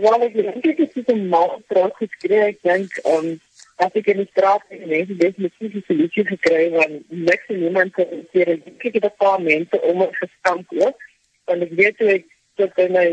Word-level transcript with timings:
wel 0.00 0.22
ek 0.22 0.34
dink 0.34 0.62
dit 0.62 0.96
is 0.96 1.14
'n 1.14 1.34
praat 1.66 1.94
geskryf. 1.96 2.44
Ek 2.52 2.58
dink 2.62 2.96
ehm 3.04 3.26
um, 3.26 3.40
as 3.76 3.92
ek 3.98 4.06
in 4.12 4.20
die 4.22 4.30
straat 4.30 4.62
en 4.68 4.88
mense 4.88 5.16
dis 5.16 5.36
met 5.36 5.52
so 5.58 5.80
solusie 5.86 6.24
gekry 6.26 6.70
want 6.70 7.02
niks 7.08 7.46
en 7.48 7.60
niemand 7.60 7.92
kan 7.96 8.06
keer 8.32 8.48
ek 8.54 8.66
kyk 8.78 8.92
dit 8.92 9.04
'n 9.04 9.16
paar 9.18 9.40
mense 9.40 9.80
om 9.80 10.06
gestamp 10.20 10.66
ook. 10.84 10.98
Want 11.44 11.62
ek 11.62 11.72
weet 11.80 11.98
hoe 11.98 12.10
ek 12.18 12.26
tot 12.60 12.78
in 12.84 12.92
my 12.92 13.06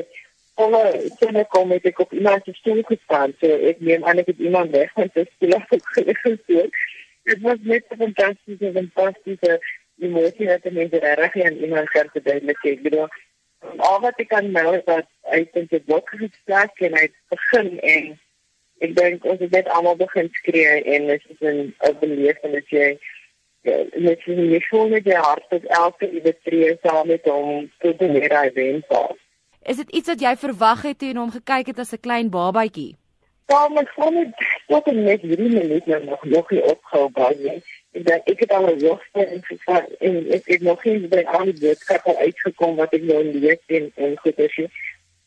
alle 0.63 0.83
sinne 1.19 1.45
kom 1.49 1.67
met 1.67 1.85
ek 1.85 1.99
op 1.99 2.13
iemand 2.13 2.43
se 2.43 2.53
stoel 2.53 2.81
gestaan. 2.83 3.33
So 3.39 3.47
ek 3.71 3.79
neem 3.79 4.03
aan 4.03 4.19
ek 4.23 4.31
het 4.33 4.39
iemand 4.39 4.71
weg 4.71 4.91
en 4.95 5.09
dit 5.13 5.27
is 5.27 5.49
lekker 5.55 5.79
gelukkig. 5.95 6.79
Dit 7.23 7.41
was 7.41 7.59
net 7.61 7.83
'n 7.89 8.01
fantastiese 8.03 8.71
fantastiese 8.73 9.59
emosie 9.99 10.47
wat 10.47 10.71
mense 10.71 10.99
reg 10.99 11.35
en 11.35 11.63
iemand 11.63 11.89
kan 11.89 12.09
verduidelik. 12.13 12.63
Ek 12.63 12.81
bedoel 12.81 13.07
al 13.77 13.99
wat 13.99 14.19
ek 14.23 14.27
kan 14.27 14.55
is 14.75 14.83
dat 14.85 15.07
ek 15.37 15.53
dink 15.53 15.69
dit 15.69 15.85
word 15.87 16.09
gespreek 16.09 16.83
en 16.87 16.97
hy 16.97 17.05
begin 17.33 17.71
en 17.93 18.11
ek 18.81 18.95
dink 18.95 19.25
ons 19.25 19.39
het 19.39 19.51
net 19.51 19.71
almal 19.75 19.97
begin 19.99 20.29
skree 20.41 20.83
en 20.83 21.07
dit 21.07 21.23
is 21.35 21.41
'n 21.41 21.95
belewenis 22.01 22.69
jy 22.69 22.99
net 23.63 24.23
jy 24.25 24.35
nie 24.35 24.61
voel 24.69 24.87
net 24.93 25.05
jy 25.05 25.17
hart 25.19 25.43
dat 25.51 25.65
elke 25.81 26.07
liewe 26.11 26.33
tree 26.43 26.77
saam 26.83 27.07
met 27.07 27.25
hom 27.25 27.67
tot 27.83 27.99
die 27.99 28.07
meer 28.07 28.33
hy 28.33 28.47
wen 28.55 28.83
pas. 28.87 29.17
Is 29.67 29.77
dit 29.77 29.89
iets 29.91 30.07
wat 30.07 30.21
jy 30.21 30.35
verwag 30.35 30.81
het 30.87 30.99
toe 30.99 31.09
jy 31.09 31.17
hom 31.17 31.31
gekyk 31.31 31.67
het 31.73 31.79
as 31.79 31.93
'n 31.93 32.05
klein 32.07 32.29
babatjie? 32.29 32.95
Ja, 33.49 33.67
maar 33.67 33.83
ek 33.83 33.93
voel 33.97 34.11
net 34.11 34.33
dat 34.67 34.87
ek 34.87 34.95
net 34.95 35.21
hierdie 35.21 35.49
minuut 35.49 35.85
nou 35.85 36.03
nog 36.05 36.23
nog 36.23 36.51
nie 36.51 36.63
opgehou 36.63 37.09
by 37.09 37.33
nie 37.39 37.61
dat 37.91 38.21
ek 38.25 38.39
het 38.39 38.51
al 38.51 38.67
'n 38.69 38.79
jongste 38.79 39.25
en 39.25 39.43
gevaar 39.43 39.85
en 39.99 40.31
ek 40.31 40.45
het 40.45 40.61
nog 40.61 40.83
nie 40.83 41.07
by 41.07 41.23
al 41.25 41.45
die 41.45 41.59
boodskappe 41.61 42.17
uitgekom 42.17 42.75
wat 42.75 42.93
ek 42.93 43.01
nou 43.01 43.23
lees 43.23 43.63
en 43.67 43.91
en 43.95 44.17
goed 44.17 44.39
is. 44.39 44.57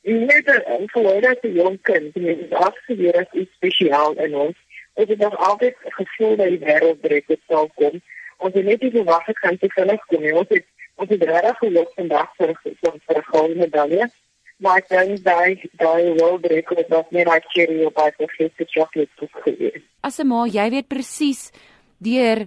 Net 0.02 0.46
'n 0.46 0.86
verhoorde 0.86 1.38
te 1.40 1.52
jong 1.52 1.78
kind, 1.82 2.14
dit 2.14 2.38
is 2.38 2.50
afgeweer 2.50 3.16
as 3.20 3.32
iets 3.32 3.54
spesiaal 3.54 4.12
in 4.12 4.34
ons. 4.34 4.56
Het 4.94 5.18
nog 5.18 5.36
altyd 5.36 5.76
gevoel 5.78 6.36
dat 6.36 6.48
die 6.48 6.58
wêreld 6.58 7.00
breek 7.00 7.24
het 7.26 7.40
sal 7.48 7.70
kom. 7.74 8.00
Ons 8.36 8.54
het 8.54 8.64
net 8.64 8.80
nie 8.82 8.90
verwag 8.90 9.26
het 9.26 9.38
kan 9.38 9.56
dit 9.60 9.72
vinnig 9.72 10.06
kom 10.06 10.22
nie. 10.22 10.34
Ons 10.34 10.48
het 10.48 10.64
ons 10.94 11.08
het 11.08 11.22
regtig 11.22 11.58
geloof 11.58 11.94
vandag 11.94 12.34
vir 12.36 12.58
vir 12.62 12.94
vir 13.06 13.16
'n 13.16 13.28
goue 13.30 13.54
medalje. 13.54 14.10
Maar 14.56 14.76
ek 14.76 14.88
dink 14.88 15.22
daai 15.22 15.70
daai 15.72 16.02
wêreld 16.18 16.40
breek 16.40 16.68
het 16.68 16.88
nog 16.88 17.10
nie 17.10 17.24
raak 17.24 17.44
cherry 17.48 17.84
op 17.84 17.94
by 17.94 18.10
die 18.18 18.66
chocolate 18.66 19.28
gekry. 19.30 19.82
As 20.00 20.18
'n 20.18 20.26
ma, 20.26 20.46
jy 20.46 20.70
weet 20.70 20.88
presies 20.88 21.50
deur 21.98 22.46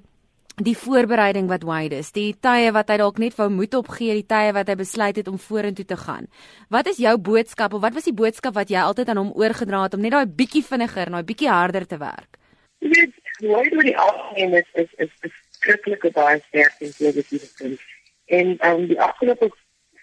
die 0.63 0.75
voorbereiding 0.77 1.47
wat 1.47 1.63
Wade 1.67 1.97
is, 1.99 2.11
die 2.15 2.33
tye 2.39 2.71
wat 2.75 2.89
hy 2.89 2.97
dalk 3.01 3.17
net 3.19 3.35
wou 3.35 3.49
moed 3.51 3.73
opgee, 3.75 4.13
die 4.15 4.27
tye 4.27 4.53
wat 4.55 4.69
hy 4.71 4.75
besluit 4.79 5.17
het 5.19 5.27
om 5.27 5.39
vorentoe 5.41 5.85
te 5.85 5.97
gaan. 5.99 6.29
Wat 6.71 6.87
is 6.87 7.01
jou 7.03 7.17
boodskap 7.17 7.73
of 7.73 7.81
wat 7.83 7.93
was 7.93 8.07
die 8.07 8.15
boodskap 8.15 8.55
wat 8.55 8.71
jy 8.71 8.79
altyd 8.79 9.11
aan 9.11 9.19
hom 9.19 9.33
oorgedra 9.35 9.83
het 9.83 9.97
om 9.97 10.03
net 10.05 10.15
daai 10.15 10.25
bietjie 10.25 10.63
vinniger, 10.63 11.11
daai 11.11 11.27
bietjie 11.27 11.51
harder 11.51 11.87
te 11.87 11.99
werk? 11.99 12.39
Weet, 12.79 13.11
Wade 13.41 13.75
met 13.75 13.89
die 13.91 13.97
algemeen 13.97 14.55
is 14.61 14.69
is 14.73 14.91
is 14.97 15.11
beskiklik 15.21 16.07
baie 16.15 16.39
sterk 16.47 16.79
en 16.79 16.95
positief 16.95 17.51
kind. 17.59 17.83
En 18.31 18.55
um, 18.69 18.87
die 18.87 19.01
afgelope 19.01 19.51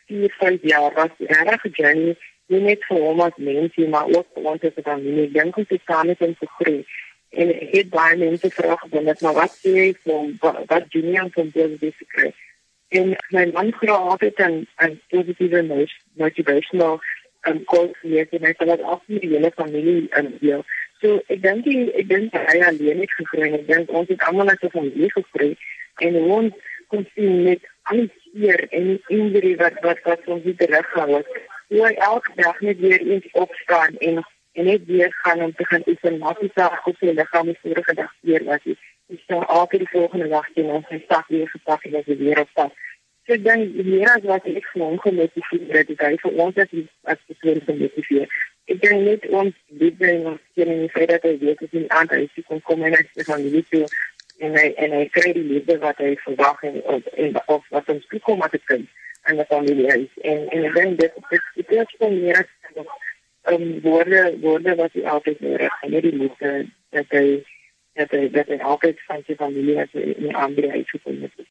4, 0.07 0.37
5 0.39 0.69
jaar 0.69 0.93
was 0.95 1.17
regtig 1.19 1.65
'n 1.65 1.73
journey 1.81 2.17
nie 2.53 2.61
net 2.61 2.85
vir 2.85 3.01
hom 3.01 3.21
as 3.25 3.37
mens 3.37 3.73
nie, 3.77 3.89
maar 3.89 4.05
ook 4.13 4.27
vir 4.35 4.45
ons 4.53 4.65
as 4.69 4.77
'n 4.77 4.85
familie. 4.85 5.33
Dink 5.33 5.57
ons 5.57 5.69
het 5.69 5.81
saam 5.87 6.07
met 6.07 6.19
hom 6.19 6.35
gegroei 6.35 6.85
en 7.33 7.53
ek 7.55 7.75
het 7.77 7.91
baie 7.95 8.19
mense 8.21 8.51
vra 8.59 8.77
gedoen 8.85 9.11
dat 9.11 9.21
maar 9.25 9.39
wat 9.41 9.57
sê 9.59 9.75
jy 9.79 9.89
van 10.05 10.37
wat, 10.45 10.63
wat 10.73 10.93
Julian 10.95 11.33
van 11.37 11.51
positief 11.57 11.97
gekry 12.05 12.33
en 13.01 13.17
my 13.37 13.47
man 13.57 13.73
vra 13.81 13.99
altyd 14.13 14.45
en 14.47 14.61
en 14.87 15.01
positiewe 15.15 15.65
motivational 16.21 17.01
en 17.51 17.65
kos 17.65 17.93
hier 18.03 18.29
en 18.31 18.49
ek 18.53 18.65
het 18.69 18.83
ook 18.83 19.05
die 19.07 19.29
hele 19.35 19.51
familie 19.57 20.09
en 20.21 20.35
hier 20.41 20.65
so 21.03 21.19
ek 21.35 21.41
dink 21.43 21.67
ek 21.69 22.09
dink 22.09 22.35
hy 22.51 22.59
alleen 22.69 23.01
het 23.03 23.15
gegroei 23.19 23.55
ek 23.59 23.69
dink 23.71 23.95
ons 24.01 24.11
het 24.13 24.27
almal 24.29 24.51
net 24.51 24.67
van 24.75 24.91
hier 24.95 25.15
gegroei. 25.17 25.55
En 26.07 26.17
ons 26.17 26.53
kon 26.93 27.07
sien 27.15 27.43
met 27.43 27.65
alles 27.91 28.13
hier 28.33 28.69
en 28.71 29.01
injury 29.09 29.57
wat 29.57 29.81
wat 29.87 30.03
wat 30.09 30.29
ons 30.35 30.45
hier 30.47 30.57
tereggehou 30.57 31.19
het. 31.19 31.33
Hoe 31.73 31.91
elke 31.95 32.33
dag 32.37 32.61
net 32.61 32.79
weer 32.79 33.01
eens 33.01 33.29
opstaan 33.33 33.97
en 33.99 34.23
en 34.53 34.65
net 34.65 34.87
weer 34.87 35.13
gaan 35.25 35.43
om 35.49 35.55
te 35.55 35.67
gaan 35.67 35.85
oefen 35.87 36.19
maar 36.19 36.39
dis 36.41 36.55
daar 36.55 36.79
goed 36.85 36.99
vir 36.99 37.15
liggaam 37.15 37.53
die 37.53 37.59
vorige 37.63 37.95
dag 37.95 38.15
weer 38.21 38.45
was 38.45 38.65
jy 38.69 38.77
dis 39.07 39.27
dan 39.27 39.45
elke 39.59 39.79
die 39.79 39.93
volgende 39.97 40.29
dag 40.29 40.49
sien 40.55 40.73
ons 40.79 40.89
sy 40.89 41.03
stap 41.05 41.29
weer 41.29 41.49
gepak 41.57 41.85
en 41.85 42.01
jy 42.01 42.19
weer 42.25 42.41
op 42.45 42.57
stap 42.57 42.81
so 43.27 43.37
dan 43.37 43.61
hier 43.61 44.09
as 44.11 44.25
wat 44.31 44.47
ek 44.51 44.65
vir 44.73 44.83
hom 44.83 44.97
gemotiveer 45.03 45.77
het 45.79 45.91
dit 45.91 46.01
hy 46.05 46.15
vir 46.23 46.41
ons 46.45 46.57
as 46.65 46.73
as 47.13 47.21
persoon 47.29 47.61
gemotiveer. 47.69 48.33
Ek 48.71 48.81
dink 48.83 49.05
net 49.07 49.29
ons 49.41 49.55
dit 49.83 50.03
en 50.09 50.27
ons 50.33 50.41
sien 50.55 50.73
in 50.75 50.83
die 50.85 50.91
feit 50.95 51.13
dat 51.13 51.27
hy 51.29 51.37
weet 51.43 51.63
dat 51.63 51.77
hy 51.77 51.85
aan 51.99 52.11
hy 52.11 52.25
kon 52.49 52.65
kom 52.67 52.83
en 52.89 52.97
hy 52.99 53.27
van 53.29 53.47
die 53.47 53.63
toe 53.71 53.85
en 54.43 54.59
hy 54.59 54.67
en 54.85 54.97
hy 54.99 55.05
kry 55.15 55.31
die 55.39 55.47
liefde 55.53 55.79
wat 55.85 56.03
hy 56.03 56.17
vandag 56.25 56.67
en 56.71 56.81
of 56.97 57.07
en 57.15 57.39
of 57.47 57.71
wat 57.77 57.95
ons 57.95 58.11
toekom 58.11 58.43
as 58.43 58.59
'n 58.59 58.67
kind 58.73 58.89
en 59.31 59.39
die 59.39 59.49
familie 59.55 59.91
is 59.95 60.11
en 60.33 60.49
en 60.51 60.67
ek 60.71 60.75
dink 60.81 60.99
dit 60.99 61.15
dit 61.61 61.75
is 61.79 61.97
vir 62.01 62.15
meer 62.19 62.43
as 62.43 62.51
um, 63.51 63.81
woorde 63.81 64.39
woorde 64.41 64.75
wat 64.75 64.93
jy 64.93 65.07
altyd 65.07 65.41
nodig 65.41 65.81
het. 65.81 65.91
Net 65.91 66.03
die 66.03 66.17
liefde 66.17 66.53
dat 66.91 67.09
hy 67.09 67.27
dat 67.99 68.11
hy 68.11 68.29
dat 68.31 68.49
hy 68.49 68.59
altyd 68.59 69.01
van 69.07 69.23
sy 69.27 69.37
familie 69.37 69.81
as 69.81 69.93
'n 69.95 70.35
ander 70.35 70.71
uitgekom 70.71 71.23
het 71.23 71.49